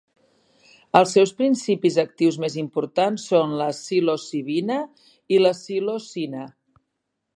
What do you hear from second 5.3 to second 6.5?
i la psilocina.